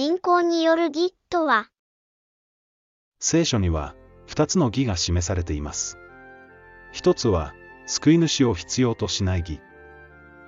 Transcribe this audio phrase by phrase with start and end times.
[0.00, 1.70] 信仰による義とは、
[3.18, 3.96] 聖書には
[4.28, 5.98] 2つの義が示されています。
[6.92, 7.52] 一つは、
[7.84, 9.60] 救い主を必要としない義。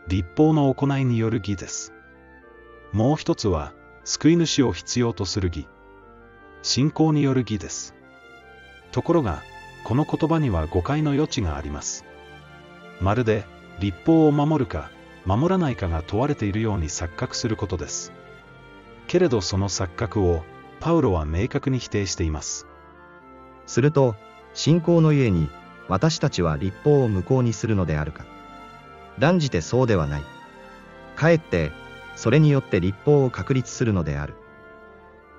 [0.06, 1.92] 立法の行いによる義です。
[2.92, 3.72] もう一つは、
[4.04, 5.66] 救い主を必要とする義。
[6.62, 7.96] 信仰による義です。
[8.92, 9.42] ところが、
[9.82, 12.04] この言葉には誤解の余地があります。
[13.00, 13.44] まるで、
[13.80, 14.92] 立法を守るか、
[15.24, 18.12] 守らないかが問われているように錯覚することです。
[19.10, 20.44] けれどその錯覚を、
[20.78, 22.68] パウロは明確に否定しています。
[23.66, 24.14] すると、
[24.54, 25.50] 信仰のゆえに、
[25.88, 28.24] 私たちは立法を無効にするのであるか。
[29.18, 30.22] 断じてそうではない。
[31.16, 31.72] かえって、
[32.14, 34.34] それによって立法を確立するのである。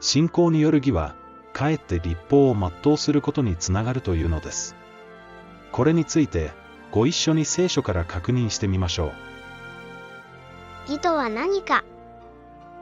[0.02, 1.16] 信仰による義は、
[1.54, 2.54] かえって立法を
[2.84, 4.76] 全うすることにつながるというのです。
[5.72, 6.52] これについて、
[6.92, 9.14] ご一緒に聖書から確認してみましょ
[10.90, 11.92] 義とは何か、う。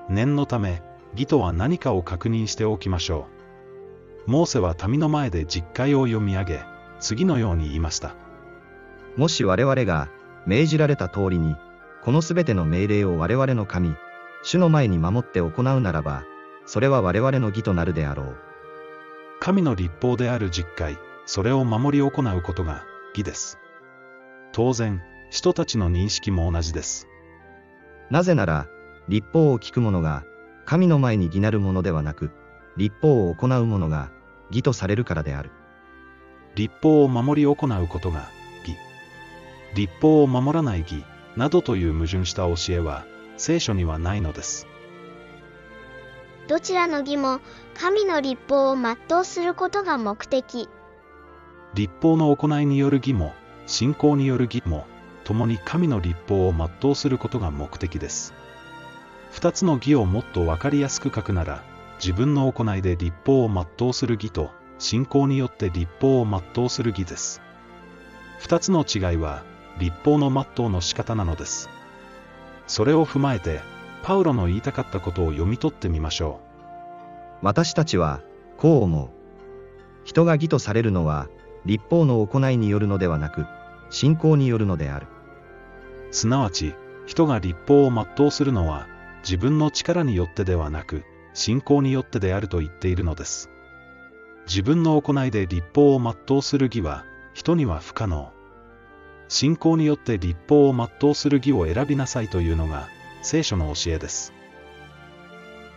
[0.10, 0.82] 念のため、
[1.14, 3.28] 義とは何かを確認しておきましょ
[4.28, 4.32] う。
[4.32, 6.62] モーセは民の前で実会を読み上げ、
[7.00, 8.16] 次のように言いました。
[9.18, 10.10] もし我々が
[10.46, 11.56] 命じられた通りに、
[12.04, 13.96] このすべての命令を我々の神、
[14.44, 16.24] 主の前に守って行うならば、
[16.66, 18.38] それは我々の義となるであろう。
[19.40, 23.60] 神の立法である実会、それを守り行うことが義です。
[24.52, 27.08] 当然、人たちの認識も同じです。
[28.10, 28.68] なぜなら、
[29.08, 30.24] 立法を聞く者が、
[30.70, 32.30] 神の前に義なるものではなく、
[32.78, 34.12] 立法を行う者が、
[34.52, 35.50] 義とされるからである。
[36.54, 38.30] 立法を守り行うことが
[38.62, 38.78] 義。
[39.74, 41.04] 立法を守らない義、
[41.36, 44.68] などという矛盾した教えは、聖書にはないのです。
[46.48, 47.40] どちらの義も
[47.74, 50.70] 神の立法を全うすることが目的。
[51.74, 53.34] 立法の行いによる義も、
[53.66, 54.86] 信仰による義も、
[55.24, 58.36] 共に神の立法を全うすることが目的です。
[59.40, 61.64] 二つの義をもっとわかりやすく書くなら、
[61.96, 67.42] 自分の行いで立法を全うする義と、信仰によって立法を全うする義です。
[68.40, 69.46] 二つの違いは、
[69.80, 71.70] 立法の全うの仕方なのです。
[72.68, 73.62] それを踏まえて、
[74.04, 76.42] パウロの言いたかったことを読み取ってみましょ
[77.42, 78.20] 私たちは、
[78.58, 79.10] こう思う。
[80.04, 81.30] 人が義とされるのは、
[81.64, 83.46] 立法の行いによるのではなく、
[83.90, 85.08] 信仰によるのである。
[86.12, 86.14] う。
[86.14, 91.04] すなわち、人が立法を全うするのは、自分の力によってではなく、
[91.34, 93.50] 信仰によってであると言っているのです。
[94.48, 98.32] 自分の行いで立法を全うする義は、人には不可能。
[99.28, 102.88] 信仰によって立法を全うする義を選びなさいというのが、
[103.22, 104.34] 聖書の教えです。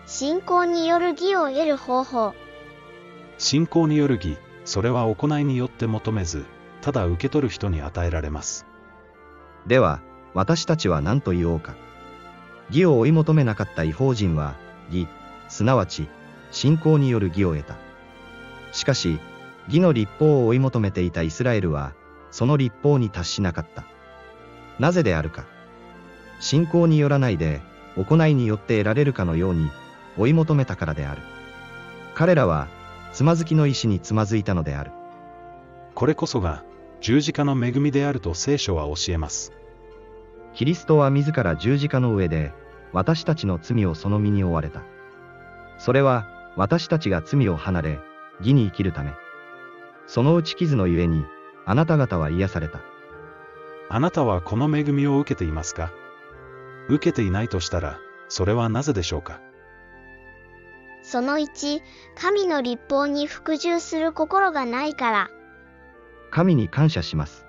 [0.06, 2.34] 信仰による義を得る方法。
[3.38, 6.44] 信仰による義、それは行いによって求めず、
[6.80, 8.66] ただ受け取る人に与えられます。
[9.66, 10.00] では、
[10.34, 11.74] 私たちは何と言おうか。
[12.72, 14.54] 義を追い求めなかった違法人は、
[14.90, 15.06] 義、
[15.48, 16.08] すなわち、
[16.50, 17.76] 信仰による義を得た。
[18.72, 19.20] しかし、
[19.68, 21.92] 義の立法を追い求めていたイスラエルは、
[22.30, 23.84] その立法に達しなかった。
[24.78, 25.44] なぜであるか。
[26.40, 27.60] 信仰によらないで、
[27.96, 29.70] 行いによって得られるかのように、
[30.16, 31.20] 追い求めたからである。
[32.14, 32.68] 彼らは、
[33.12, 34.92] つまずきの意志につまずいたのである。
[35.94, 36.64] これこそが、
[37.02, 39.52] 十字架の恵みであると聖書は教えます。
[40.54, 42.52] キリストは自ら十字架の上で、
[42.92, 44.82] 私たちの罪をその身に負われた。
[45.78, 46.26] それは、
[46.56, 48.00] 私たちが罪を離れ、
[48.40, 49.14] 義に生きるため。
[50.06, 51.24] その打ち傷のゆえに、
[51.64, 52.80] あなた方は癒された。
[53.88, 55.90] あなたはこの恵みを受けていますか？
[56.88, 57.98] 受けていないとしたら、
[58.28, 59.40] それはなぜでしょうか？
[61.02, 61.80] その1、
[62.14, 65.30] 神の立法に服従する心がないから。
[66.30, 67.46] 神に感謝します。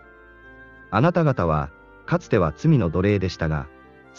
[0.92, 1.70] あなた方は、
[2.06, 3.68] かつては罪の奴隷でしたが、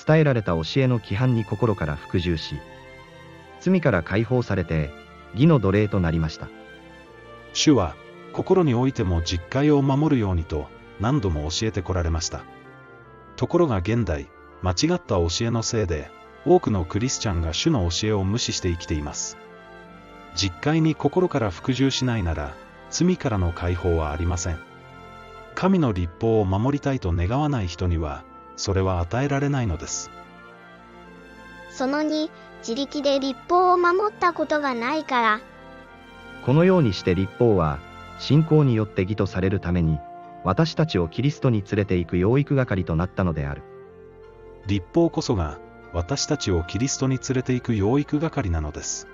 [0.07, 2.57] 伝えられた教えの規範に心から服従し、
[3.61, 4.93] 罪から解放されて、
[5.35, 6.49] 義の奴隷となりました。
[7.53, 7.95] 主は、
[8.33, 10.67] 心においても実戒を守るようにと、
[11.01, 12.43] 何度も教えてこられました。
[13.37, 14.29] ところが現代、
[14.63, 16.11] 間違った教えのせいで、
[16.47, 19.39] 多くのクリスチャンが主の教えを無視して生きています。
[20.35, 22.55] 実戒に心から服従しないなら、
[22.91, 24.59] 罪からの解放はありません。
[25.55, 28.25] 神の立法を守りたいと願わない人には、
[28.57, 30.11] それは与えられないのです。
[31.71, 32.31] その2、
[32.61, 35.41] 自力で立法を守ったことがないから。
[36.47, 37.79] このようにして立法は、
[38.19, 39.99] 信仰によって義とされるために、
[40.45, 43.63] 私たちをキリストに連れて行く養育係となったのである。
[44.67, 45.59] 立法こそが、
[45.93, 49.09] 私たちをキリストに連れて行く養育係なのです。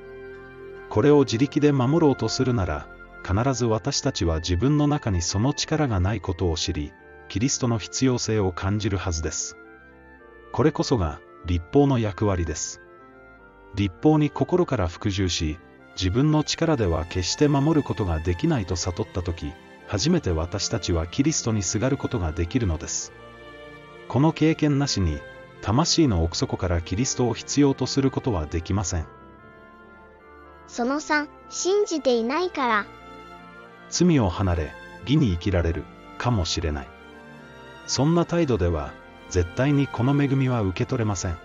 [0.89, 2.89] これを自力で守ろうとするなら、
[3.23, 6.93] 必ず私たちは自分の中にその力がないことを知り、
[7.31, 9.57] キリストの必要性を感じるはずです。
[10.51, 12.81] これこそが、立法の役割です。
[13.77, 15.57] 立法に心から服従し、
[15.93, 19.53] 自分の力では決して守ることができないと悟ったとき、
[19.87, 23.13] 初めて私たちはキリストにすがることができるのです。
[24.09, 25.21] この経験なしに、
[25.63, 29.07] 魂の奥底からキリストを必要とすることはできません。
[30.67, 32.87] その3、信じていないから。
[33.89, 34.73] 罪を離れ、
[35.03, 35.85] 義に生きられる、
[36.19, 37.00] かもしれない。
[37.87, 38.93] そんな態度では、
[39.29, 41.37] 絶対にこの恵みは受け取れません。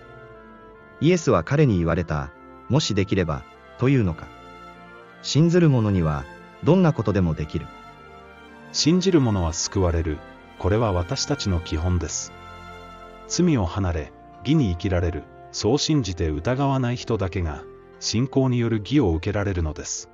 [1.00, 2.30] イエスは彼に言われた、
[2.68, 3.42] もしできれば、
[3.78, 4.26] というのか。
[5.22, 6.24] 信ずる者には、
[6.64, 7.66] どんなことでもできる。
[8.72, 10.18] 信じる者は救われる、
[10.58, 12.32] これは私たちの基本です。
[13.28, 17.62] 罪を離れ、義に生きられる、そう信じて疑わない人だけが、
[18.00, 20.10] 信仰による義を受けられるのです。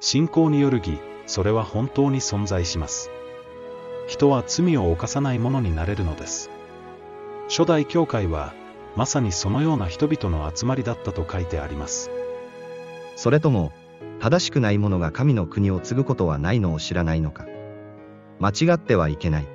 [0.00, 3.10] 信仰による義、それは本当に存在します。
[4.08, 6.50] 人は罪を犯さないものになれるのです。
[7.48, 8.54] 初代教会は、
[8.96, 12.10] まさにそのような人々の集まりだったと書いてあります。
[13.16, 13.70] それとも、
[14.18, 17.44] 正しくない者が神の国を継ぐことはないのを知らないのか。
[18.40, 19.46] 間違ってはいけない。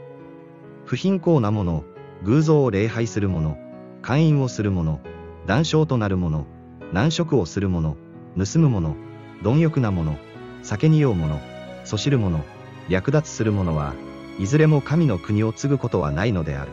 [0.86, 1.84] 不貧困な者、
[2.24, 3.58] 偶像を礼拝する者、
[4.04, 5.00] 会員をする者、
[5.48, 6.46] 談笑となる者、
[6.92, 7.98] 難色をする者、
[8.38, 8.96] 盗む者、
[9.42, 10.16] 貪欲な者、
[10.62, 11.40] 酒に酔う者、
[11.86, 12.40] そしる者、
[12.88, 13.96] 略奪する者は、
[14.40, 16.72] いずれも神の国を継ぐことはないのである。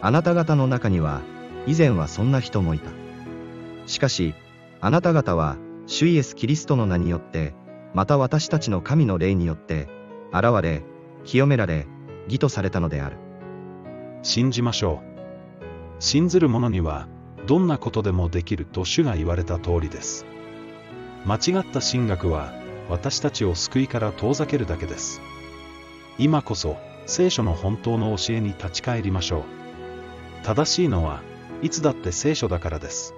[0.00, 1.22] あなた方の中には、
[1.66, 2.90] 以前はそんな人もいた。
[3.86, 4.34] しかし、
[4.80, 7.54] あなた方は、主イエス・キリストの名によって、
[7.94, 9.88] また私たちの神の霊によって、
[10.32, 10.82] 現れ、
[11.24, 11.86] 清められ、
[12.26, 13.16] 義とされたのである。
[14.22, 16.02] 信じましょう。
[16.02, 17.08] 信ずる者には、
[17.46, 20.26] どんなことでもできると主が言われた通りです。
[21.24, 22.52] 間違った神学は、
[22.88, 25.20] 私たちを救いから遠ざけるだけです。
[26.18, 29.42] 今こそ、聖書の本当の教えに立ち返りましょう。
[30.44, 31.20] 正しいのは、
[31.62, 33.14] いつだって聖書だからです。